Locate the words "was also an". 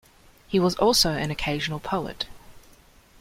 0.59-1.29